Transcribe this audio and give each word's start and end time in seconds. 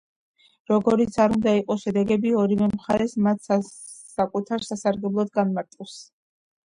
როგორიც 0.69 1.17
არ 1.25 1.35
უნდა 1.35 1.51
იყოს 1.59 1.83
შედეგები, 1.87 2.33
ორივე 2.45 2.71
მხარე 2.71 3.07
მათ 3.27 3.45
საკუთარ 4.17 4.67
სასარგებლოდ 4.71 5.31
განმარტავს. 5.41 6.01